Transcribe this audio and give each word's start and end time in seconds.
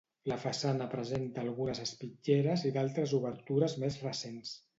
La 0.29 0.35
façana 0.43 0.87
presenta 0.93 1.43
algunes 1.47 1.81
espitlleres 1.83 2.65
i 2.71 2.73
d'altres 2.79 3.15
obertures 3.21 3.79
més 3.87 4.01
recents. 4.09 4.57